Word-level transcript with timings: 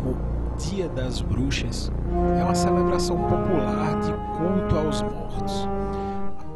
Como 0.00 0.16
Dia 0.58 0.88
das 0.88 1.22
Bruxas, 1.22 1.90
é 2.38 2.44
uma 2.44 2.54
celebração 2.54 3.16
popular 3.16 3.98
de 4.00 4.12
culto 4.36 4.76
aos 4.76 5.02
mortos. 5.02 5.68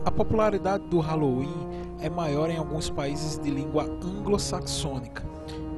A 0.05 0.11
popularidade 0.11 0.84
do 0.89 1.01
Halloween 1.01 1.69
é 2.01 2.11
maior 2.11 2.51
em 2.51 2.56
alguns 2.56 2.91
países 2.91 3.39
de 3.39 3.51
língua 3.51 3.84
anglo-saxônica, 3.84 5.23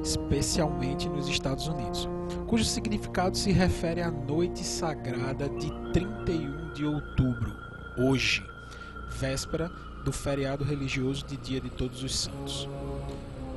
especialmente 0.03 1.07
nos 1.07 1.27
Estados 1.27 1.67
Unidos, 1.67 2.09
cujo 2.47 2.65
significado 2.65 3.37
se 3.37 3.51
refere 3.51 4.01
à 4.01 4.11
noite 4.11 4.63
sagrada 4.65 5.47
de 5.47 5.71
31 5.93 6.73
de 6.73 6.85
outubro, 6.85 7.53
hoje, 7.97 8.45
véspera 9.09 9.71
do 10.03 10.11
feriado 10.11 10.65
religioso 10.65 11.25
de 11.25 11.37
Dia 11.37 11.61
de 11.61 11.69
Todos 11.69 12.03
os 12.03 12.17
Santos. 12.17 12.67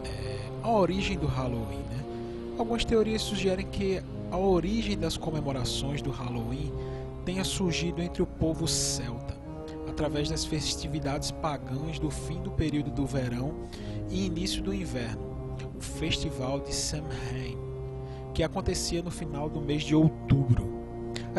É, 0.04 0.48
a 0.62 0.70
origem 0.70 1.18
do 1.18 1.26
Halloween, 1.26 1.82
né? 1.90 2.09
Algumas 2.60 2.84
teorias 2.84 3.22
sugerem 3.22 3.66
que 3.66 4.02
a 4.30 4.36
origem 4.36 4.96
das 4.96 5.16
comemorações 5.16 6.02
do 6.02 6.10
Halloween 6.10 6.70
tenha 7.24 7.42
surgido 7.42 8.02
entre 8.02 8.20
o 8.20 8.26
povo 8.26 8.68
celta, 8.68 9.34
através 9.88 10.28
das 10.28 10.44
festividades 10.44 11.30
pagãs 11.30 11.98
do 11.98 12.10
fim 12.10 12.38
do 12.42 12.50
período 12.50 12.90
do 12.90 13.06
verão 13.06 13.54
e 14.10 14.26
início 14.26 14.62
do 14.62 14.74
inverno, 14.74 15.56
o 15.74 15.80
Festival 15.80 16.60
de 16.60 16.74
Samhain, 16.74 17.56
que 18.34 18.42
acontecia 18.42 19.02
no 19.02 19.10
final 19.10 19.48
do 19.48 19.62
mês 19.62 19.82
de 19.82 19.94
outubro. 19.94 20.69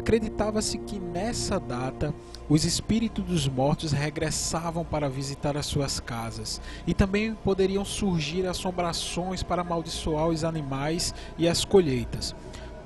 Acreditava-se 0.01 0.79
que 0.79 1.00
nessa 1.00 1.59
data 1.59 2.12
os 2.50 2.66
espíritos 2.66 3.23
dos 3.23 3.47
mortos 3.47 3.91
regressavam 3.91 4.84
para 4.84 5.07
visitar 5.07 5.56
as 5.56 5.67
suas 5.67 6.00
casas 6.00 6.59
e 6.88 6.94
também 6.94 7.35
poderiam 7.35 7.85
surgir 7.85 8.47
assombrações 8.47 9.44
para 9.44 9.61
amaldiçoar 9.61 10.28
os 10.28 10.44
animais 10.44 11.13
e 11.38 11.47
as 11.47 11.63
colheitas. 11.63 12.34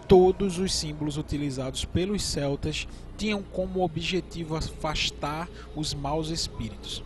Todos 0.09 0.59
os 0.59 0.75
símbolos 0.75 1.17
utilizados 1.17 1.85
pelos 1.85 2.21
celtas 2.21 2.85
tinham 3.17 3.41
como 3.41 3.81
objetivo 3.81 4.57
afastar 4.57 5.47
os 5.73 5.93
maus 5.93 6.29
espíritos. 6.29 7.01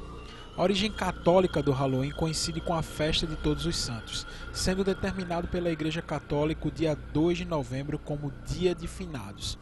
A 0.57 0.63
origem 0.63 0.91
católica 0.91 1.61
do 1.61 1.71
Halloween 1.71 2.11
coincide 2.11 2.59
com 2.59 2.73
a 2.73 2.81
festa 2.81 3.27
de 3.27 3.35
Todos 3.35 3.67
os 3.67 3.77
Santos, 3.77 4.25
sendo 4.51 4.83
determinado 4.83 5.47
pela 5.47 5.69
Igreja 5.69 6.01
Católica 6.01 6.67
o 6.67 6.71
dia 6.71 6.95
2 7.13 7.37
de 7.37 7.45
novembro 7.45 7.99
como 7.99 8.33
Dia 8.47 8.73
de 8.73 8.87
Finados. 8.87 9.57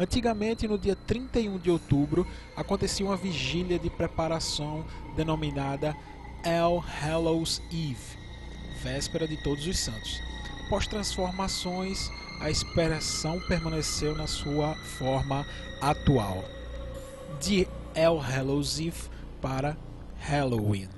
Antigamente, 0.00 0.66
no 0.66 0.78
dia 0.78 0.96
31 0.96 1.58
de 1.58 1.70
outubro, 1.70 2.26
acontecia 2.56 3.04
uma 3.04 3.18
vigília 3.18 3.78
de 3.78 3.90
preparação 3.90 4.82
denominada 5.14 5.94
El 6.42 6.78
Hallows 6.78 7.60
Eve, 7.70 8.16
véspera 8.82 9.28
de 9.28 9.36
Todos 9.42 9.66
os 9.66 9.78
Santos. 9.78 10.18
Após 10.64 10.86
transformações, 10.86 12.10
a 12.40 12.48
expressão 12.48 13.38
permaneceu 13.40 14.16
na 14.16 14.26
sua 14.26 14.74
forma 14.74 15.46
atual, 15.82 16.46
de 17.38 17.68
El 17.94 18.16
Hallows 18.16 18.80
Eve 18.80 19.10
para 19.38 19.76
Halloween. 20.18 20.88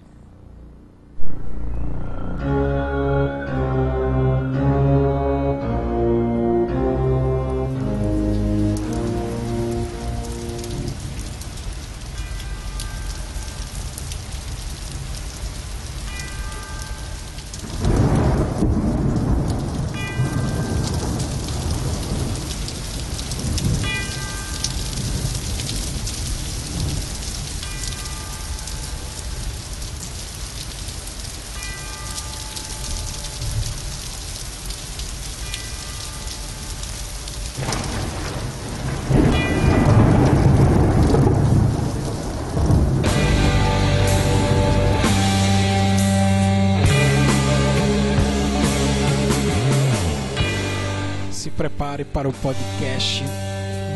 Prepare 51.82 52.04
para 52.04 52.28
o 52.28 52.32
podcast 52.34 53.24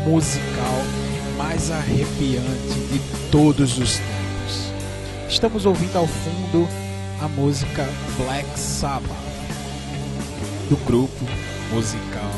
musical 0.05 0.75
mais 1.37 1.71
arrepiante 1.71 2.79
de 2.91 2.99
todos 3.31 3.77
os 3.77 3.97
tempos. 3.97 4.73
Estamos 5.29 5.65
ouvindo 5.65 5.95
ao 5.95 6.05
fundo 6.05 6.67
a 7.21 7.29
música 7.29 7.87
Black 8.17 8.59
Sabbath, 8.59 9.07
do 10.69 10.75
grupo 10.85 11.25
musical 11.73 12.31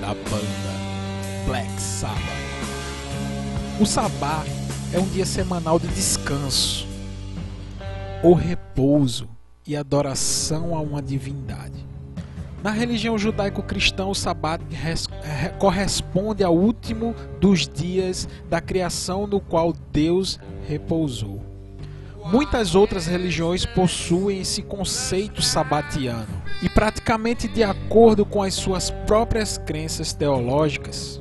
da 0.00 0.08
banda 0.08 1.46
Black 1.46 1.80
Sabbath. 1.80 2.18
O 3.80 3.86
Sabá 3.86 4.42
é 4.92 4.98
um 4.98 5.06
dia 5.10 5.24
semanal 5.24 5.78
de 5.78 5.86
descanso, 5.86 6.88
ou 8.20 8.34
repouso 8.34 9.28
e 9.64 9.76
adoração 9.76 10.74
a 10.74 10.80
uma 10.80 11.00
divindade. 11.00 11.91
Na 12.62 12.70
religião 12.70 13.18
judaico-cristã, 13.18 14.06
o 14.06 14.14
Sabat 14.14 14.62
corresponde 15.58 16.44
ao 16.44 16.56
último 16.56 17.12
dos 17.40 17.66
dias 17.66 18.28
da 18.48 18.60
criação 18.60 19.26
no 19.26 19.40
qual 19.40 19.72
Deus 19.92 20.38
repousou. 20.68 21.42
Muitas 22.24 22.76
outras 22.76 23.06
religiões 23.06 23.66
possuem 23.66 24.40
esse 24.42 24.62
conceito 24.62 25.42
sabatiano 25.42 26.40
e, 26.62 26.68
praticamente 26.68 27.48
de 27.48 27.64
acordo 27.64 28.24
com 28.24 28.40
as 28.40 28.54
suas 28.54 28.90
próprias 28.90 29.58
crenças 29.58 30.12
teológicas, 30.12 31.20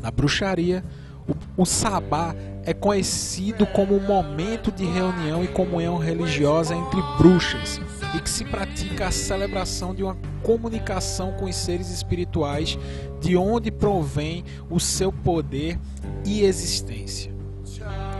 na 0.00 0.12
bruxaria, 0.12 0.84
o, 1.28 1.62
o 1.62 1.66
sabá 1.66 2.36
é 2.66 2.74
conhecido 2.74 3.64
como 3.64 3.94
um 3.94 4.04
momento 4.04 4.72
de 4.72 4.84
reunião 4.84 5.44
e 5.44 5.46
comunhão 5.46 5.96
religiosa 5.98 6.74
entre 6.74 7.00
bruxas 7.16 7.80
e 8.14 8.20
que 8.20 8.28
se 8.28 8.44
pratica 8.44 9.06
a 9.06 9.10
celebração 9.12 9.94
de 9.94 10.02
uma 10.02 10.16
comunicação 10.42 11.32
com 11.32 11.44
os 11.44 11.54
seres 11.54 11.90
espirituais, 11.90 12.76
de 13.20 13.36
onde 13.36 13.70
provém 13.70 14.44
o 14.68 14.80
seu 14.80 15.12
poder 15.12 15.78
e 16.24 16.42
existência. 16.42 17.32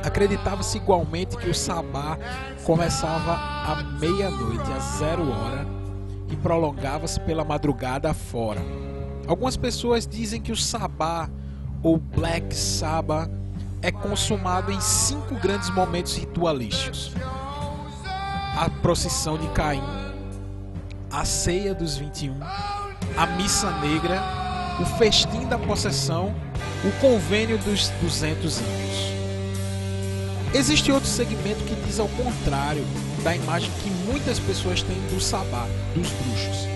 Acreditava-se 0.04 0.76
igualmente 0.76 1.37
que 1.37 1.50
o 1.50 1.54
sabá 1.54 2.16
começava 2.64 3.32
à 3.32 3.82
meia-noite, 3.98 4.70
às 4.72 4.98
zero 4.98 5.28
hora, 5.28 5.66
e 6.31 6.37
prolongava-se 6.37 7.19
pela 7.20 7.44
madrugada 7.44 8.10
afora. 8.10 8.60
Algumas 9.26 9.56
pessoas 9.56 10.06
dizem 10.06 10.40
que 10.40 10.52
o 10.52 10.56
sabá 10.56 11.28
ou 11.82 11.98
Black 11.98 12.54
Sabbath 12.54 13.45
é 13.87 13.93
consumado 13.93 14.73
em 14.73 14.81
cinco 14.81 15.37
grandes 15.37 15.71
momentos 15.71 16.17
ritualísticos: 16.17 17.12
a 18.59 18.69
procissão 18.83 19.38
de 19.38 19.47
Caim, 19.50 19.83
a 21.09 21.25
ceia 21.25 21.73
dos 21.73 21.97
21, 21.97 22.35
a 23.17 23.27
missa 23.38 23.71
negra, 23.79 24.21
o 24.81 24.85
festim 24.99 25.47
da 25.47 25.56
possessão, 25.56 26.35
o 26.85 27.00
convênio 27.00 27.59
dos 27.59 27.88
200 28.03 28.59
índios. 28.59 29.06
Existe 30.53 30.91
outro 30.91 31.09
segmento 31.09 31.62
que 31.62 31.77
diz 31.87 32.00
ao 32.00 32.09
contrário 32.09 32.85
da 33.23 33.37
imagem 33.37 33.71
que 33.85 33.91
muitas 34.11 34.41
pessoas 34.41 34.82
têm 34.82 35.00
do 35.15 35.21
sabá, 35.21 35.67
dos 35.94 36.11
bruxos. 36.11 36.75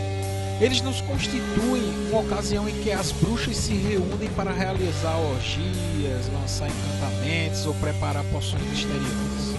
Eles 0.60 0.82
nos 0.82 1.00
constituem 1.00 1.82
uma 2.10 2.20
ocasião 2.20 2.68
em 2.68 2.82
que 2.82 2.92
as 2.92 3.12
bruxas 3.12 3.56
se 3.56 3.72
reúnem 3.72 4.28
para 4.36 4.52
realizar 4.52 5.16
orgias, 5.16 6.30
lançar 6.34 6.68
encantamentos 6.68 7.64
ou 7.64 7.72
preparar 7.76 8.22
poções 8.24 8.62
misteriosas. 8.64 9.56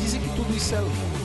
Dizem 0.00 0.20
que 0.20 0.28
tudo 0.36 0.56
isso 0.56 0.72
é 0.76 0.78
lindo. 0.78 1.18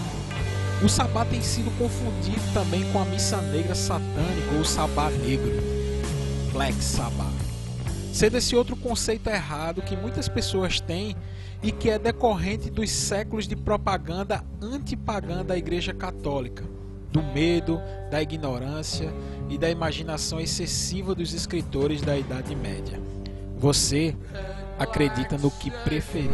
O 0.84 0.90
sabá 0.90 1.24
tem 1.24 1.40
sido 1.40 1.70
confundido 1.78 2.42
também 2.52 2.84
com 2.92 3.00
a 3.00 3.06
missa 3.06 3.40
negra 3.44 3.76
satânica 3.76 4.56
ou 4.58 4.66
sabá 4.66 5.12
negro, 5.12 5.52
Black 6.52 6.84
Sabbath. 6.84 7.32
Sendo 8.12 8.38
esse 8.38 8.56
outro 8.56 8.76
conceito 8.76 9.30
errado 9.30 9.84
que 9.84 9.96
muitas 9.96 10.28
pessoas 10.28 10.80
têm 10.80 11.16
e 11.62 11.72
que 11.72 11.92
é 11.92 12.00
decorrente 12.00 12.72
dos 12.72 12.90
séculos 12.90 13.48
de 13.48 13.56
propaganda 13.56 14.44
antipagã 14.60 15.46
da 15.46 15.56
Igreja 15.56 15.94
Católica 15.94 16.64
do 17.14 17.22
medo, 17.22 17.80
da 18.10 18.22
ignorância 18.24 19.14
e 19.48 19.56
da 19.56 19.70
imaginação 19.70 20.40
excessiva 20.40 21.14
dos 21.14 21.32
escritores 21.32 22.02
da 22.02 22.18
Idade 22.18 22.56
Média. 22.56 23.00
Você 23.56 24.16
acredita 24.80 25.38
no 25.38 25.52
que 25.52 25.70
preferir. 25.70 26.32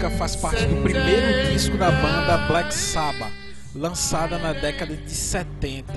Música 0.00 0.10
faz 0.10 0.34
parte 0.34 0.64
do 0.64 0.82
primeiro 0.82 1.52
disco 1.52 1.76
da 1.76 1.90
banda 1.90 2.38
Black 2.46 2.72
Sabbath, 2.72 3.30
lançada 3.74 4.38
na 4.38 4.54
década 4.54 4.96
de 4.96 5.10
70. 5.10 5.92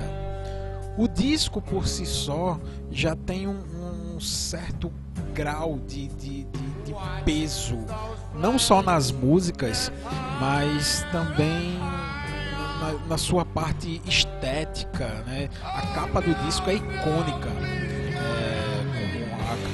O 0.98 1.08
disco 1.08 1.62
por 1.62 1.88
si 1.88 2.04
só 2.04 2.60
já 2.90 3.16
tem 3.16 3.48
um, 3.48 4.14
um 4.14 4.20
certo 4.20 4.92
grau 5.32 5.78
de, 5.86 6.08
de, 6.08 6.44
de, 6.44 6.66
de, 6.84 6.94
peso, 7.24 7.78
não 8.34 8.58
só 8.58 8.82
nas 8.82 9.10
músicas, 9.10 9.90
mas 10.38 11.06
também 11.10 11.78
na, 12.80 12.92
na 13.08 13.16
sua 13.16 13.46
parte 13.46 14.02
estética. 14.06 15.08
Né? 15.26 15.48
A 15.62 15.80
capa 15.94 16.20
do 16.20 16.34
disco 16.44 16.68
é 16.68 16.74
icônica, 16.74 17.48
é, 18.18 18.84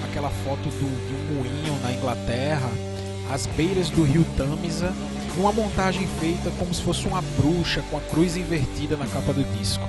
aquela 0.09 0.31
foto 0.31 0.69
do, 0.69 0.87
um 0.87 1.35
moinho 1.35 1.83
na 1.83 1.93
Inglaterra 1.93 2.90
às 3.31 3.47
beiras 3.47 3.89
do 3.91 4.03
rio 4.03 4.25
Tamisa, 4.37 4.93
uma 5.37 5.53
montagem 5.53 6.07
feita 6.19 6.51
como 6.59 6.75
se 6.75 6.83
fosse 6.83 7.07
uma 7.07 7.23
bruxa 7.39 7.83
com 7.91 7.97
a 7.97 8.01
cruz 8.01 8.37
invertida 8.37 8.97
na 8.97 9.07
capa 9.07 9.33
do 9.33 9.45
disco. 9.57 9.85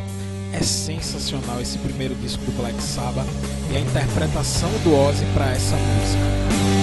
É 0.54 0.62
sensacional 0.62 1.62
esse 1.62 1.78
primeiro 1.78 2.14
disco 2.16 2.44
do 2.44 2.52
Black 2.58 2.82
Sabbath 2.82 3.28
e 3.72 3.78
a 3.78 3.80
interpretação 3.80 4.70
do 4.84 4.96
Ozzy 4.96 5.26
para 5.34 5.52
essa 5.52 5.76
música. 5.76 6.81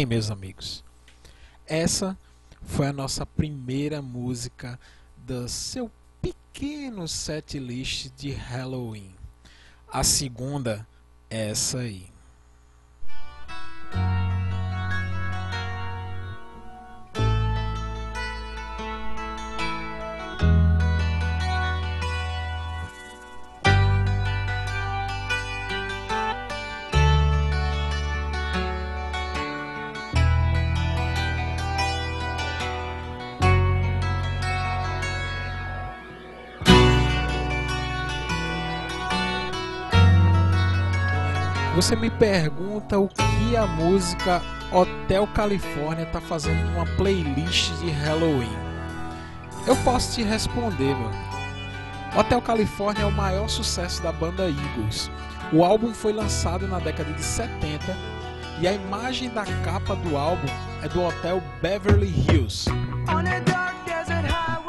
Bem, 0.00 0.06
meus 0.06 0.30
amigos, 0.30 0.82
essa 1.66 2.16
foi 2.62 2.86
a 2.86 2.92
nossa 2.92 3.26
primeira 3.26 4.00
música 4.00 4.80
do 5.14 5.46
seu 5.46 5.90
pequeno 6.22 7.06
set 7.06 7.58
list 7.58 8.08
de 8.16 8.30
Halloween. 8.30 9.14
A 9.86 10.02
segunda 10.02 10.88
é 11.28 11.50
essa 11.50 11.80
aí. 11.80 12.10
Você 41.80 41.96
me 41.96 42.10
pergunta 42.10 42.98
o 42.98 43.08
que 43.08 43.56
a 43.56 43.66
música 43.66 44.42
Hotel 44.70 45.26
California 45.28 46.02
está 46.04 46.20
fazendo 46.20 46.62
numa 46.70 46.84
playlist 46.84 47.72
de 47.78 47.88
Halloween. 47.88 48.54
Eu 49.66 49.74
posso 49.76 50.14
te 50.14 50.22
responder, 50.22 50.92
amigo. 50.92 51.10
Hotel 52.14 52.42
California 52.42 53.04
é 53.04 53.06
o 53.06 53.10
maior 53.10 53.48
sucesso 53.48 54.02
da 54.02 54.12
banda 54.12 54.42
Eagles. 54.42 55.10
O 55.54 55.64
álbum 55.64 55.94
foi 55.94 56.12
lançado 56.12 56.68
na 56.68 56.78
década 56.80 57.14
de 57.14 57.22
70 57.22 57.96
e 58.60 58.68
a 58.68 58.74
imagem 58.74 59.30
da 59.30 59.46
capa 59.64 59.96
do 59.96 60.18
álbum 60.18 60.48
é 60.82 60.88
do 60.88 61.02
Hotel 61.02 61.42
Beverly 61.62 62.08
Hills. 62.28 62.68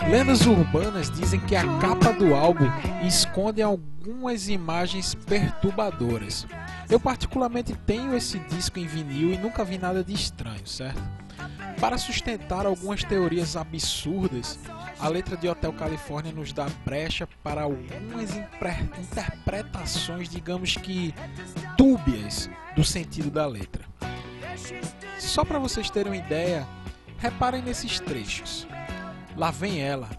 Lendas 0.09 0.45
urbanas 0.45 1.09
dizem 1.11 1.39
que 1.39 1.55
a 1.55 1.63
capa 1.79 2.11
do 2.11 2.33
álbum 2.33 2.65
esconde 3.05 3.61
algumas 3.61 4.49
imagens 4.49 5.15
perturbadoras. 5.15 6.45
Eu 6.89 6.99
particularmente 6.99 7.73
tenho 7.85 8.15
esse 8.15 8.39
disco 8.39 8.79
em 8.79 8.87
vinil 8.87 9.31
e 9.31 9.37
nunca 9.37 9.63
vi 9.63 9.77
nada 9.77 10.03
de 10.03 10.13
estranho, 10.13 10.65
certo? 10.67 11.01
Para 11.79 11.97
sustentar 11.97 12.65
algumas 12.65 13.03
teorias 13.03 13.55
absurdas, 13.55 14.59
a 14.99 15.07
letra 15.07 15.37
de 15.37 15.47
Hotel 15.47 15.73
Califórnia 15.73 16.31
nos 16.31 16.51
dá 16.53 16.67
brecha 16.85 17.27
para 17.41 17.63
algumas 17.63 18.35
interpretações, 18.35 20.29
digamos 20.29 20.75
que 20.75 21.13
dúbias, 21.77 22.49
do 22.75 22.83
sentido 22.83 23.31
da 23.31 23.47
letra. 23.47 23.85
Só 25.17 25.43
para 25.45 25.59
vocês 25.59 25.89
terem 25.89 26.11
uma 26.11 26.17
ideia, 26.17 26.67
reparem 27.17 27.61
nesses 27.61 27.99
trechos. 27.99 28.67
Lá 29.35 29.49
vem 29.49 29.81
ela, 29.81 30.09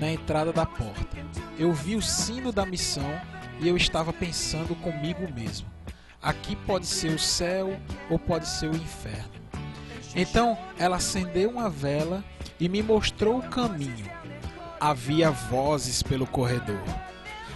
na 0.00 0.10
entrada 0.10 0.52
da 0.52 0.64
porta. 0.64 1.16
Eu 1.58 1.72
vi 1.72 1.96
o 1.96 2.02
sino 2.02 2.52
da 2.52 2.64
missão 2.64 3.20
e 3.60 3.68
eu 3.68 3.76
estava 3.76 4.12
pensando 4.12 4.74
comigo 4.76 5.30
mesmo. 5.32 5.66
Aqui 6.22 6.56
pode 6.56 6.86
ser 6.86 7.10
o 7.10 7.18
céu 7.18 7.78
ou 8.08 8.18
pode 8.18 8.48
ser 8.48 8.70
o 8.70 8.76
inferno. 8.76 9.32
Então 10.14 10.56
ela 10.78 10.96
acendeu 10.96 11.50
uma 11.50 11.68
vela 11.68 12.24
e 12.58 12.68
me 12.68 12.82
mostrou 12.82 13.38
o 13.38 13.48
caminho. 13.48 14.06
Havia 14.80 15.30
vozes 15.30 16.02
pelo 16.02 16.26
corredor. 16.26 16.82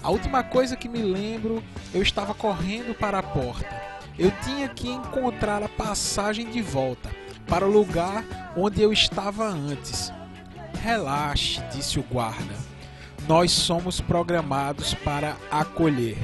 A 0.02 0.10
última 0.10 0.42
coisa 0.42 0.76
que 0.76 0.88
me 0.88 1.02
lembro, 1.02 1.62
eu 1.92 2.02
estava 2.02 2.34
correndo 2.34 2.94
para 2.94 3.18
a 3.18 3.22
porta. 3.22 3.82
Eu 4.18 4.30
tinha 4.42 4.68
que 4.68 4.88
encontrar 4.88 5.62
a 5.62 5.68
passagem 5.68 6.50
de 6.50 6.60
volta 6.60 7.10
para 7.46 7.66
o 7.66 7.70
lugar 7.70 8.24
onde 8.56 8.82
eu 8.82 8.92
estava 8.92 9.46
antes. 9.46 10.12
Relaxe, 10.82 11.60
disse 11.72 11.98
o 11.98 12.02
guarda. 12.02 12.54
Nós 13.26 13.50
somos 13.50 14.00
programados 14.00 14.94
para 14.94 15.36
acolher. 15.50 16.16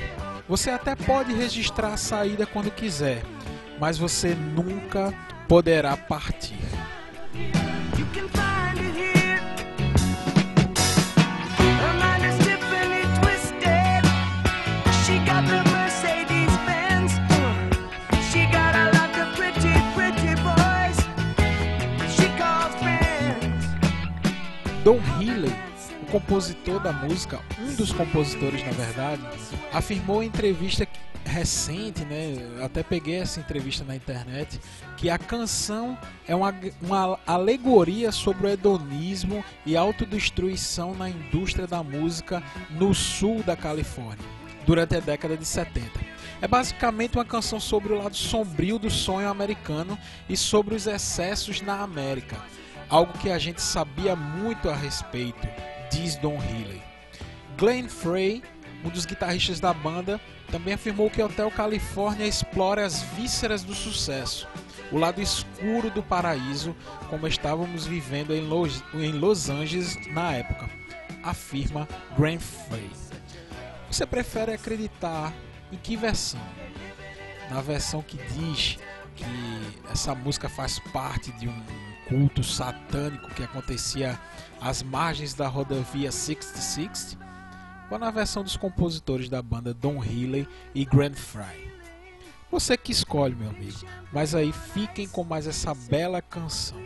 Você 0.49 0.71
até 0.71 0.95
pode 0.95 1.33
registrar 1.33 1.95
a 1.95 1.97
saída 1.97 2.47
quando 2.47 2.71
quiser, 2.71 3.23
mas 3.81 3.99
você 3.99 4.35
nunca 4.35 5.13
poderá 5.49 5.97
partir. 5.97 6.59
Compositor 26.11 26.79
da 26.79 26.93
música, 26.93 27.41
um 27.59 27.75
dos 27.75 27.91
compositores 27.91 28.63
na 28.63 28.73
verdade, 28.73 29.23
afirmou 29.73 30.23
em 30.23 30.27
entrevista 30.27 30.87
recente, 31.25 32.05
né? 32.05 32.37
Até 32.63 32.83
peguei 32.83 33.17
essa 33.17 33.41
entrevista 33.41 33.83
na 33.83 33.97
internet, 33.97 34.61
que 34.99 35.09
a 35.09 35.17
canção 35.17 35.99
é 36.29 36.37
uma, 36.37 36.55
uma 36.83 37.19
alegoria 37.27 38.13
sobre 38.13 38.47
o 38.47 38.51
hedonismo 38.51 39.43
e 39.65 39.75
autodestruição 39.75 40.95
na 40.95 41.09
indústria 41.09 41.67
da 41.67 41.83
música 41.83 42.43
no 42.71 42.95
sul 42.95 43.43
da 43.43 43.57
Califórnia, 43.57 44.27
durante 44.67 44.97
a 44.97 45.01
década 45.01 45.35
de 45.35 45.47
70. 45.47 45.99
É 46.43 46.47
basicamente 46.47 47.17
uma 47.17 47.25
canção 47.25 47.59
sobre 47.59 47.95
o 47.95 47.97
lado 47.97 48.15
sombrio 48.15 48.79
do 48.79 48.91
sonho 48.91 49.31
americano 49.31 49.99
e 50.29 50.37
sobre 50.37 50.75
os 50.75 50.87
excessos 50.87 51.63
na 51.63 51.81
América, 51.81 52.37
algo 52.95 53.13
que 53.15 53.29
a 53.29 53.39
gente 53.39 53.61
sabia 53.61 54.15
muito 54.15 54.71
a 54.71 54.77
respeito, 54.77 55.49
diz 55.91 56.15
Don 56.15 56.37
Healy. 56.37 56.81
Glenn 57.59 57.89
Frey, 57.89 58.41
um 58.85 58.89
dos 58.89 59.05
guitarristas 59.05 59.59
da 59.59 59.75
banda, 59.75 60.21
também 60.49 60.75
afirmou 60.75 61.11
que 61.11 61.21
Hotel 61.21 61.51
Califórnia 61.51 62.25
explora 62.25 62.87
as 62.87 63.03
vísceras 63.03 63.65
do 63.65 63.75
sucesso, 63.75 64.47
o 64.93 64.97
lado 64.99 65.21
escuro 65.21 65.91
do 65.91 66.05
paraíso, 66.05 66.73
como 67.11 67.27
estávamos 67.27 67.85
vivendo 67.85 68.33
em 68.33 68.43
Los, 68.43 68.85
em 68.95 69.11
Los 69.11 69.51
Angeles 69.51 69.99
na 70.13 70.33
época, 70.35 70.71
afirma 71.25 71.89
Graham 72.17 72.39
Frey. 72.39 72.91
Você 73.91 74.07
prefere 74.07 74.53
acreditar 74.53 75.33
em 75.73 75.77
que 75.77 75.97
versão? 75.97 76.41
Na 77.51 77.61
versão 77.61 78.03
que 78.03 78.19
diz 78.19 78.79
que 79.17 79.25
essa 79.91 80.15
música 80.15 80.49
faz 80.49 80.79
parte 80.93 81.33
de 81.33 81.49
um 81.49 81.84
culto 82.09 82.43
satânico 82.43 83.31
que 83.35 83.43
acontecia 83.43 84.19
às 84.61 84.83
margens 84.83 85.35
da 85.35 85.49
rodovia 85.49 86.11
6060? 86.11 87.25
ou 87.91 87.99
na 87.99 88.11
versão 88.11 88.43
dos 88.43 88.57
compositores 88.57 89.29
da 89.29 89.41
banda 89.41 89.73
Don 89.73 90.03
Healy 90.03 90.49
e 90.75 90.85
Grant 90.85 91.15
Fry. 91.15 91.73
Você 92.51 92.77
que 92.77 92.93
escolhe, 92.93 93.35
meu 93.35 93.51
amigo, 93.51 93.79
mas 94.13 94.35
aí 94.35 94.53
fiquem 94.53 95.09
com 95.09 95.25
mais 95.25 95.47
essa 95.47 95.75
bela 95.75 96.23
canção. 96.23 96.79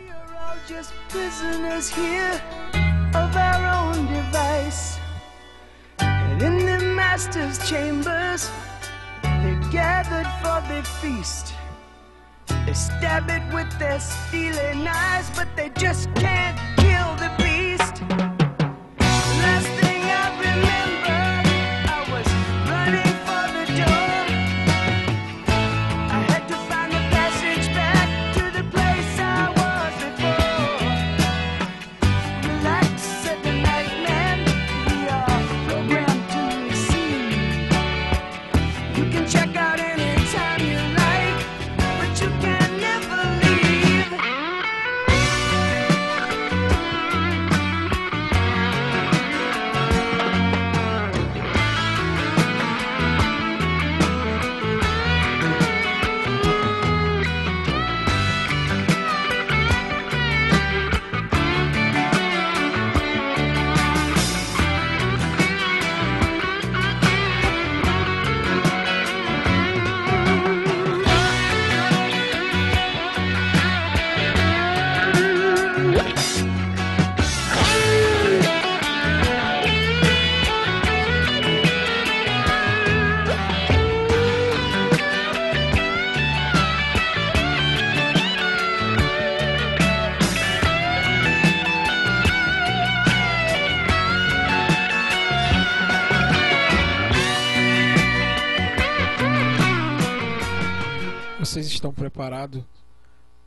They 12.69 12.75
stab 12.75 13.27
it 13.31 13.41
with 13.51 13.79
their 13.79 13.99
steely 13.99 14.75
knives, 14.75 15.31
but 15.35 15.47
they 15.55 15.69
just 15.69 16.13
can't 16.13 16.55
kill 16.77 17.15
the 17.15 17.31
beast. 17.41 18.28
Vocês 101.49 101.65
estão 101.65 101.91
preparados 101.91 102.63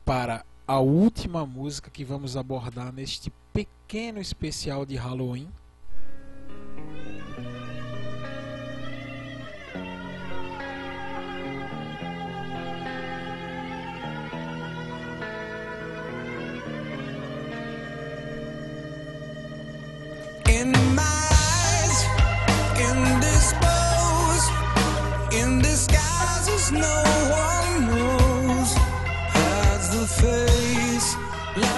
para 0.03 0.45
a 0.67 0.77
última 0.79 1.45
música 1.45 1.89
que 1.89 2.03
vamos 2.03 2.35
abordar 2.35 2.91
neste 2.91 3.31
pequeno 3.53 4.19
especial 4.19 4.85
de 4.85 4.97
Halloween? 4.97 5.47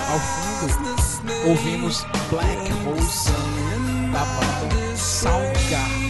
Ao 0.10 0.20
fundo, 0.20 1.50
ouvimos 1.50 2.06
Black 2.30 2.72
Hole 2.86 3.02
Sun 3.02 4.12
da 4.14 4.20
banda 4.20 4.96
Soundgarden. 4.96 6.06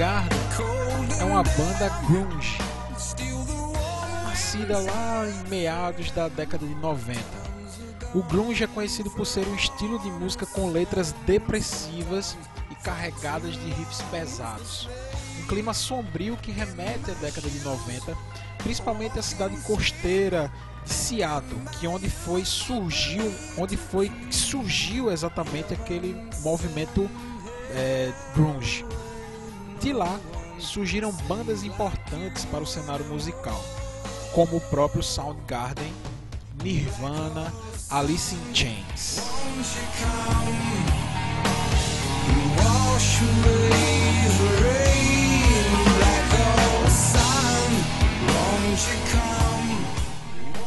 Soundgarden 0.00 1.20
é 1.20 1.24
uma 1.24 1.42
banda 1.42 1.88
grunge, 2.06 2.56
nascida 4.24 4.78
lá 4.78 5.26
em 5.28 5.50
meados 5.50 6.10
da 6.12 6.26
década 6.28 6.66
de 6.66 6.74
90. 6.76 7.20
O 8.14 8.22
grunge 8.22 8.64
é 8.64 8.66
conhecido 8.66 9.10
por 9.10 9.26
ser 9.26 9.46
um 9.46 9.54
estilo 9.54 9.98
de 9.98 10.10
música 10.10 10.46
com 10.46 10.70
letras 10.70 11.12
depressivas 11.26 12.34
e 12.70 12.74
carregadas 12.76 13.52
de 13.52 13.70
riffs 13.72 14.00
pesados. 14.10 14.88
Um 15.42 15.46
clima 15.46 15.74
sombrio 15.74 16.34
que 16.38 16.50
remete 16.50 17.10
à 17.10 17.14
década 17.14 17.50
de 17.50 17.60
90, 17.60 18.16
principalmente 18.62 19.18
à 19.18 19.22
cidade 19.22 19.54
costeira 19.58 20.50
de 20.82 20.94
Seattle, 20.94 21.60
que 21.78 21.86
onde 21.86 22.08
foi 22.08 22.42
surgiu, 22.46 23.30
onde 23.58 23.76
foi 23.76 24.10
surgiu 24.30 25.12
exatamente 25.12 25.74
aquele 25.74 26.16
movimento 26.42 27.08
é, 27.74 28.10
grunge. 28.34 28.86
De 29.80 29.94
lá 29.94 30.20
surgiram 30.58 31.10
bandas 31.26 31.64
importantes 31.64 32.44
para 32.44 32.62
o 32.62 32.66
cenário 32.66 33.04
musical, 33.06 33.58
como 34.34 34.58
o 34.58 34.60
próprio 34.60 35.02
Soundgarden, 35.02 35.90
Nirvana, 36.62 37.50
Alice 37.88 38.34
in 38.34 38.54
Chains. 38.54 39.22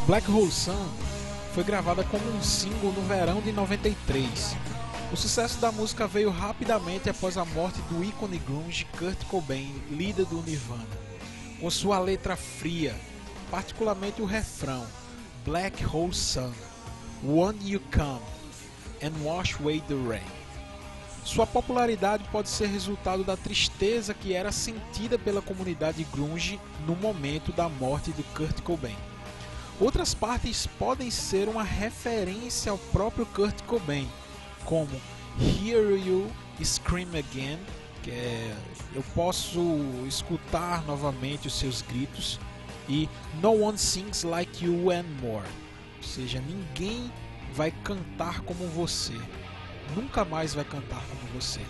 Black 0.07 0.29
Hole 0.31 0.51
Sun 0.51 0.89
foi 1.53 1.63
gravada 1.63 2.03
como 2.03 2.27
um 2.35 2.41
single 2.41 2.91
no 2.91 3.01
verão 3.03 3.41
de 3.41 3.51
93. 3.51 4.72
O 5.13 5.15
sucesso 5.15 5.59
da 5.59 5.71
música 5.71 6.07
veio 6.07 6.31
rapidamente 6.31 7.07
após 7.07 7.37
a 7.37 7.45
morte 7.45 7.79
do 7.83 8.03
ícone 8.03 8.39
grunge 8.39 8.83
Kurt 8.97 9.23
Cobain, 9.25 9.71
líder 9.91 10.25
do 10.25 10.41
Nirvana, 10.41 10.87
com 11.61 11.69
sua 11.69 11.99
letra 11.99 12.35
fria, 12.35 12.95
particularmente 13.51 14.23
o 14.23 14.25
refrão 14.25 14.83
Black 15.45 15.85
Hole 15.85 16.15
Sun, 16.15 16.51
When 17.23 17.55
You 17.61 17.79
Come 17.93 18.23
and 19.03 19.23
Wash 19.23 19.55
Away 19.61 19.81
the 19.81 19.93
Rain. 19.93 20.25
Sua 21.23 21.45
popularidade 21.45 22.23
pode 22.31 22.49
ser 22.49 22.65
resultado 22.65 23.23
da 23.23 23.37
tristeza 23.37 24.15
que 24.15 24.33
era 24.33 24.51
sentida 24.51 25.19
pela 25.19 25.43
comunidade 25.43 26.03
grunge 26.05 26.59
no 26.87 26.95
momento 26.95 27.51
da 27.51 27.69
morte 27.69 28.11
de 28.13 28.23
Kurt 28.23 28.61
Cobain. 28.61 28.97
Outras 29.79 30.15
partes 30.15 30.65
podem 30.65 31.11
ser 31.11 31.47
uma 31.47 31.63
referência 31.63 32.71
ao 32.71 32.79
próprio 32.79 33.27
Kurt 33.27 33.61
Cobain, 33.67 34.09
como 34.65 34.89
Hear 35.39 35.97
You 35.97 36.29
Scream 36.63 37.09
Again, 37.09 37.59
que 38.01 38.11
é 38.11 38.55
eu 38.95 39.03
posso 39.15 39.59
escutar 40.07 40.83
novamente 40.85 41.47
os 41.47 41.57
seus 41.57 41.81
gritos, 41.81 42.39
e 42.87 43.09
No 43.41 43.63
One 43.63 43.77
Sings 43.77 44.23
Like 44.23 44.65
You 44.65 44.91
Anymore, 44.91 45.47
ou 45.97 46.03
seja, 46.03 46.41
ninguém 46.41 47.11
vai 47.53 47.71
cantar 47.83 48.41
como 48.41 48.67
você, 48.67 49.13
nunca 49.95 50.23
mais 50.23 50.53
vai 50.53 50.63
cantar 50.63 51.01
como 51.07 51.33
você. 51.33 51.61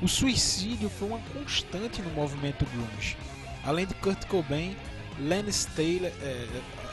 O 0.00 0.08
suicídio 0.08 0.88
foi 0.88 1.08
uma 1.08 1.20
constante 1.32 2.00
no 2.02 2.10
movimento 2.10 2.64
grunge. 2.66 3.16
Além 3.64 3.86
de 3.86 3.94
Kurt 3.94 4.24
Cobain, 4.26 4.76
Len 5.18 5.44
Taylor, 5.74 6.12
é, 6.22 6.46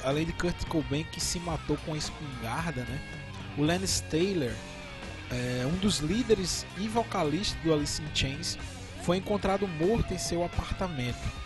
além 0.04 0.26
de 0.26 0.34
Kurt 0.34 0.66
Cobain 0.66 1.04
que 1.12 1.22
se 1.22 1.40
matou 1.40 1.78
com 1.86 1.94
a 1.94 1.98
espingarda, 1.98 2.82
né? 2.84 3.00
O 3.58 3.64
Lance 3.64 4.04
Taylor, 4.04 4.52
é, 5.32 5.66
um 5.66 5.78
dos 5.78 6.00
líderes 6.00 6.66
e 6.78 6.88
vocalistas 6.88 7.62
do 7.64 7.74
Alice 7.74 8.02
in 8.02 8.08
Chains, 8.14 8.58
foi 9.04 9.18
encontrado 9.18 9.68
morto 9.68 10.14
em 10.14 10.18
seu 10.18 10.44
apartamento. 10.44 11.46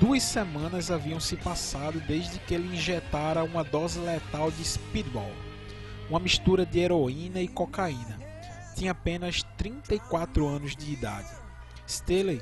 Duas 0.00 0.22
semanas 0.22 0.90
haviam 0.90 1.20
se 1.20 1.36
passado 1.36 2.00
desde 2.00 2.38
que 2.38 2.54
ele 2.54 2.74
injetara 2.74 3.44
uma 3.44 3.62
dose 3.62 3.98
letal 3.98 4.50
de 4.50 4.64
speedball, 4.64 5.32
uma 6.08 6.18
mistura 6.18 6.64
de 6.64 6.80
heroína 6.80 7.40
e 7.40 7.48
cocaína. 7.48 8.18
Tinha 8.74 8.92
apenas 8.92 9.42
34 9.56 10.46
anos 10.46 10.74
de 10.74 10.92
idade. 10.92 11.28
Staley 11.86 12.40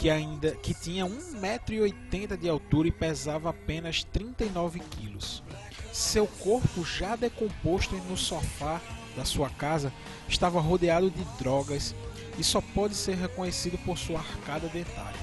que 0.00 0.08
ainda 0.08 0.52
que 0.56 0.72
tinha 0.72 1.04
1,80m 1.04 2.38
de 2.38 2.48
altura 2.48 2.88
e 2.88 2.90
pesava 2.90 3.50
apenas 3.50 4.02
39 4.02 4.80
quilos. 4.80 5.44
Seu 5.92 6.26
corpo 6.26 6.82
já 6.82 7.16
decomposto 7.16 7.94
no 7.94 8.16
sofá 8.16 8.80
da 9.20 9.24
sua 9.26 9.50
casa 9.50 9.92
estava 10.26 10.58
rodeado 10.60 11.10
de 11.10 11.22
drogas 11.38 11.94
e 12.38 12.42
só 12.42 12.62
pode 12.62 12.94
ser 12.94 13.16
reconhecido 13.16 13.76
por 13.84 13.98
sua 13.98 14.18
arcada 14.18 14.66
dentária. 14.68 15.20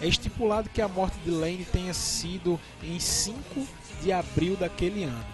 É 0.00 0.06
estipulado 0.06 0.70
que 0.70 0.80
a 0.80 0.86
morte 0.86 1.18
de 1.24 1.30
Lane 1.30 1.66
tenha 1.72 1.92
sido 1.92 2.60
em 2.80 3.00
5 3.00 3.66
de 4.00 4.12
abril 4.12 4.56
daquele 4.56 5.02
ano, 5.02 5.26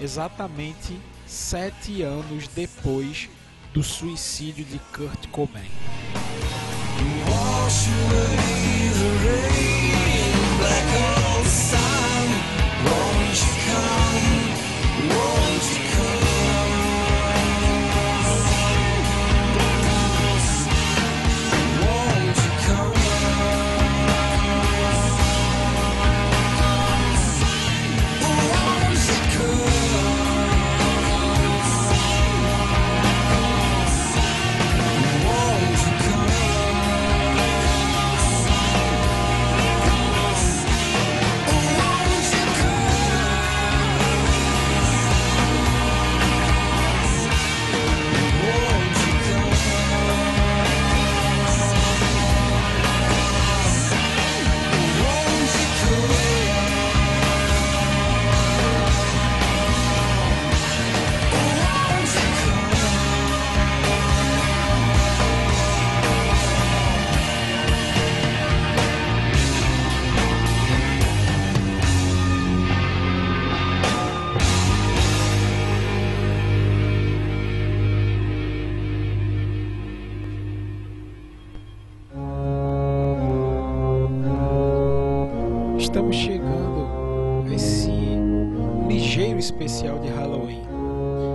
exatamente 0.00 0.98
sete 1.24 2.02
anos 2.02 2.48
depois 2.48 3.28
do 3.72 3.84
suicídio 3.84 4.64
de 4.64 4.80
Kurt 4.92 5.28
Cobain. 5.28 5.70
Estamos 85.90 86.14
chegando 86.14 86.86
a 87.44 87.52
esse 87.52 87.90
ligeiro 88.86 89.40
especial 89.40 89.98
de 89.98 90.06
Halloween. 90.06 90.62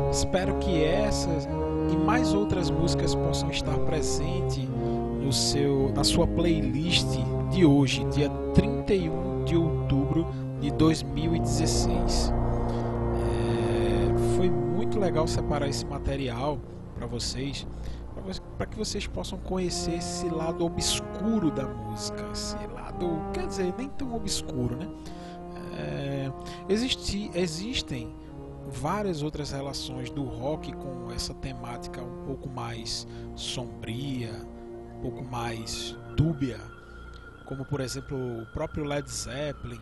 Espero 0.09 0.55
que 0.59 0.81
essas 0.81 1.45
e 1.91 1.97
mais 1.97 2.33
outras 2.33 2.69
músicas 2.69 3.13
possam 3.13 3.51
estar 3.51 3.77
presentes 3.79 4.63
no 5.21 5.33
seu, 5.33 5.91
na 5.93 6.05
sua 6.05 6.25
playlist 6.25 7.05
de 7.51 7.65
hoje, 7.65 8.05
dia 8.05 8.29
31 8.53 9.43
de 9.43 9.57
outubro 9.57 10.25
de 10.61 10.71
2016. 10.71 12.33
É, 13.17 14.35
foi 14.37 14.49
muito 14.49 14.97
legal 14.97 15.27
separar 15.27 15.67
esse 15.67 15.85
material 15.85 16.57
para 16.95 17.05
vocês 17.05 17.67
para 18.57 18.65
que 18.65 18.77
vocês 18.77 19.05
possam 19.07 19.37
conhecer 19.37 19.95
esse 19.95 20.29
lado 20.29 20.65
obscuro 20.65 21.51
da 21.51 21.65
música, 21.65 22.25
esse 22.31 22.55
lado, 22.67 23.21
quer 23.33 23.47
dizer, 23.47 23.73
nem 23.77 23.89
tão 23.89 24.15
obscuro, 24.15 24.75
né? 24.75 24.87
É, 25.77 26.31
existe, 26.69 27.29
existem 27.33 28.15
várias 28.69 29.21
outras 29.21 29.51
relações 29.51 30.09
do 30.09 30.23
rock 30.23 30.71
com 30.73 31.11
essa 31.11 31.33
temática 31.33 32.01
um 32.01 32.25
pouco 32.25 32.49
mais 32.49 33.07
sombria, 33.35 34.31
um 34.97 35.01
pouco 35.01 35.23
mais 35.23 35.95
dúbia, 36.15 36.59
como 37.45 37.65
por 37.65 37.81
exemplo 37.81 38.17
o 38.41 38.45
próprio 38.47 38.85
Led 38.85 39.09
Zeppelin 39.09 39.81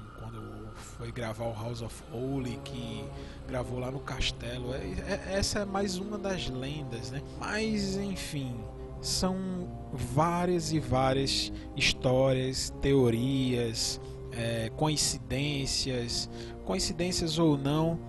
foi 0.76 1.12
gravar 1.12 1.46
o 1.46 1.54
House 1.54 1.82
of 1.82 2.04
Holy 2.12 2.60
que 2.64 3.06
gravou 3.48 3.80
lá 3.80 3.92
no 3.92 4.00
castelo. 4.00 4.74
É, 4.74 4.78
é, 4.78 5.38
essa 5.38 5.60
é 5.60 5.66
mais 5.66 5.98
uma 5.98 6.18
das 6.18 6.50
lendas, 6.50 7.12
né? 7.12 7.22
Mas 7.40 7.96
enfim, 7.98 8.56
são 9.02 9.68
várias 9.92 10.72
e 10.72 10.80
várias 10.80 11.52
histórias, 11.76 12.74
teorias, 12.82 14.00
é, 14.32 14.70
coincidências, 14.76 16.30
coincidências 16.66 17.38
ou 17.38 17.58
não, 17.58 18.00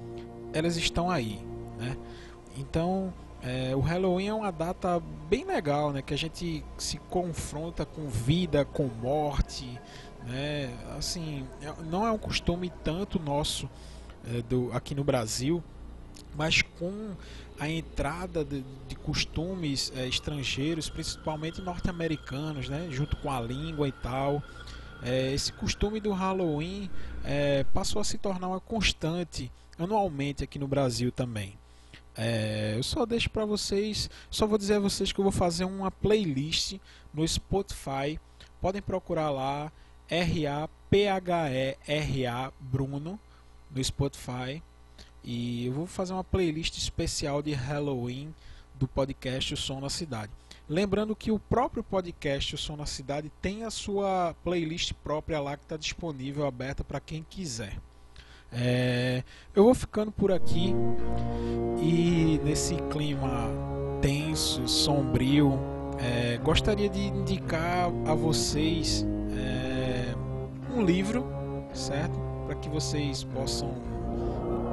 elas 0.53 0.77
estão 0.77 1.11
aí, 1.11 1.45
né? 1.79 1.97
Então, 2.57 3.13
é, 3.43 3.77
o 3.77 3.81
Halloween 3.81 4.29
é 4.29 4.35
uma 4.35 4.51
data 4.51 5.03
bem 5.29 5.45
legal, 5.45 5.93
né? 5.93 6.01
Que 6.01 6.15
a 6.15 6.19
gente 6.19 6.65
se 6.79 6.97
confronta 7.11 7.85
com 7.85 8.09
vida, 8.09 8.65
com 8.65 8.85
morte, 9.03 9.79
né? 10.27 10.75
Assim, 10.97 11.47
é, 11.63 11.73
não 11.85 12.07
é 12.07 12.11
um 12.11 12.19
costume 12.19 12.73
tanto 12.83 13.19
nosso 13.19 13.69
é, 14.27 14.43
do, 14.43 14.71
aqui 14.73 14.95
no 14.95 15.05
Brasil, 15.05 15.63
mas 16.35 16.63
com 16.63 17.15
a 17.59 17.69
entrada 17.69 18.45
de, 18.45 18.65
de 18.89 18.97
costumes 18.97 19.93
é, 19.95 20.07
estrangeiros, 20.09 20.89
principalmente 20.89 21.61
norte-americanos, 21.61 22.69
né, 22.69 22.89
junto 22.91 23.17
com 23.17 23.31
a 23.31 23.41
língua 23.41 23.87
e 23.87 23.93
tal, 23.93 24.43
é, 25.03 25.33
esse 25.33 25.53
costume 25.53 26.01
do 26.01 26.13
Halloween 26.13 26.91
é, 27.23 27.65
passou 27.73 28.01
a 28.01 28.05
se 28.05 28.19
tornar 28.19 28.49
uma 28.49 28.61
constante 28.61 29.51
anualmente 29.79 30.43
aqui 30.43 30.59
no 30.59 30.67
Brasil 30.67 31.13
também. 31.13 31.59
É, 32.17 32.75
eu 32.77 32.83
só 32.83 33.05
deixo 33.05 33.29
para 33.29 33.45
vocês, 33.45 34.09
só 34.31 34.47
vou 34.47 34.57
dizer 34.57 34.75
a 34.75 34.81
vocês 34.81 35.13
que 35.13 35.19
eu 35.19 35.25
vou 35.25 35.33
fazer 35.33 35.65
uma 35.65 35.91
playlist 35.91 36.79
no 37.13 37.27
Spotify. 37.27 38.21
Podem 38.61 38.81
procurar 38.81 39.31
lá 39.31 39.71
R 40.09 40.47
A 40.47 40.69
P 40.91 41.09
H 41.09 41.51
E 41.51 41.77
R 41.87 42.27
A 42.27 42.53
Bruno 42.61 43.19
no 43.71 43.83
Spotify 43.85 44.63
e 45.25 45.67
eu 45.67 45.73
vou 45.73 45.87
fazer 45.87 46.13
uma 46.13 46.23
playlist 46.23 46.77
especial 46.77 47.41
de 47.41 47.53
Halloween 47.53 48.35
do 48.75 48.87
podcast 48.87 49.55
O 49.55 49.57
Som 49.57 49.81
na 49.81 49.89
Cidade. 49.89 50.31
Lembrando 50.69 51.17
que 51.17 51.31
o 51.31 51.39
próprio 51.39 51.83
podcast 51.83 52.55
O 52.55 52.59
Som 52.59 52.77
na 52.77 52.87
Cidade 52.87 53.33
tem 53.41 53.65
a 53.65 53.71
sua 53.71 54.35
playlist 54.45 54.93
própria 55.03 55.41
lá 55.41 55.57
que 55.57 55.65
está 55.65 55.77
disponível, 55.77 56.47
aberta 56.47 56.85
para 56.85 57.01
quem 57.01 57.25
quiser. 57.29 57.79
É, 58.53 59.25
eu 59.55 59.65
vou 59.65 59.75
ficando 59.75 60.13
por 60.13 60.31
aqui 60.31 60.75
e 61.81 62.39
nesse 62.45 62.77
clima 62.93 63.51
tenso, 64.01 64.69
sombrio, 64.69 65.59
é, 65.99 66.37
gostaria 66.39 66.89
de 66.89 67.01
indicar 67.01 67.91
a 68.07 68.15
vocês 68.15 69.05
um 70.75 70.85
livro, 70.85 71.27
certo? 71.73 72.19
Para 72.47 72.55
que 72.57 72.69
vocês 72.69 73.25
possam 73.25 73.75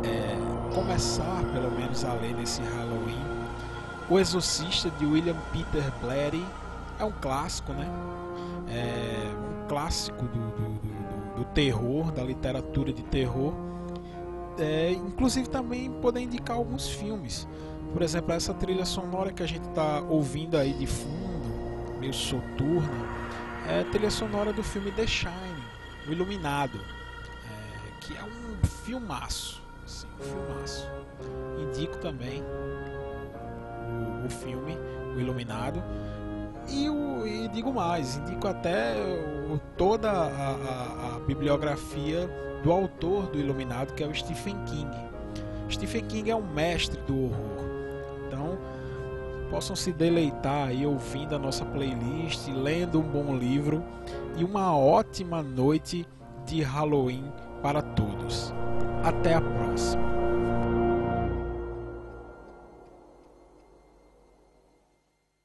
é, 0.04 0.74
começar, 0.76 1.44
pelo 1.54 1.72
menos, 1.72 2.04
a 2.04 2.14
ler 2.14 2.36
nesse 2.36 2.62
Halloween. 2.62 3.22
O 4.10 4.20
Exorcista 4.20 4.90
de 4.92 5.06
William 5.06 5.38
Peter 5.54 5.84
Blatty 6.02 6.46
é 7.00 7.04
um 7.04 7.12
clássico, 7.12 7.72
né? 7.74 7.88
É 8.70 9.64
um 9.64 9.68
clássico 9.68 10.26
do, 10.26 10.40
do, 10.40 10.70
do, 10.80 11.36
do 11.38 11.46
terror, 11.54 12.12
da 12.12 12.24
literatura 12.24 12.92
de 12.92 13.04
terror 13.04 13.54
é, 14.60 14.92
inclusive 14.92 15.50
também 15.50 15.92
poder 16.02 16.22
indicar 16.22 16.58
alguns 16.58 16.90
filmes. 16.90 17.48
Por 17.94 18.02
exemplo, 18.02 18.34
essa 18.34 18.54
trilha 18.54 18.86
sonora 18.86 19.32
que 19.32 19.44
a 19.44 19.46
gente 19.46 19.68
está 19.68 20.02
ouvindo 20.02 20.58
aí 20.58 20.74
de 20.74 20.88
fundo, 20.88 22.00
meio 22.00 22.14
soturna, 22.14 23.22
é 23.68 23.82
a 23.82 23.86
trilha 23.86 24.10
sonora 24.10 24.54
do 24.54 24.64
filme 24.64 24.92
The 24.92 25.08
Shining, 25.08 25.64
O 26.08 26.12
Iluminado, 26.12 26.80
é, 26.80 28.00
que 28.02 28.18
é 28.18 28.24
um 28.24 28.66
filmaço, 28.84 29.62
assim, 29.86 30.08
um 30.20 30.24
filmaço. 30.24 30.90
Indico 31.60 31.98
também 31.98 32.42
o, 32.42 34.26
o 34.26 34.30
filme 34.30 34.78
O 35.16 35.20
Iluminado. 35.20 35.84
E, 36.68 36.90
o, 36.90 37.26
e, 37.26 37.48
digo 37.50 37.74
mais, 37.74 38.18
indico 38.18 38.48
até 38.48 38.96
o, 39.50 39.60
toda 39.78 40.12
a, 40.12 40.28
a, 40.28 41.16
a 41.16 41.20
bibliografia 41.20 42.30
do 42.64 42.72
autor 42.72 43.28
do 43.28 43.40
Iluminado, 43.40 43.94
que 43.94 44.04
é 44.04 44.08
o 44.08 44.14
Stephen 44.14 44.58
King. 44.66 44.92
Stephen 45.70 46.06
King 46.06 46.32
é 46.32 46.36
um 46.36 46.46
mestre 46.46 47.00
do 47.02 47.26
horror. 47.26 47.61
Possam 49.52 49.76
se 49.76 49.92
deleitar 49.92 50.70
aí 50.70 50.86
ouvindo 50.86 51.36
a 51.36 51.40
nossa 51.40 51.66
playlist, 51.66 52.48
lendo 52.48 53.00
um 53.00 53.04
bom 53.04 53.36
livro 53.36 53.84
e 54.38 54.46
uma 54.46 54.76
ótima 54.76 55.44
noite 55.44 56.08
de 56.46 56.62
Halloween 56.62 57.26
para 57.62 57.82
todos. 57.82 58.54
Até 59.04 59.36
a 59.36 59.42
próxima. 59.42 60.21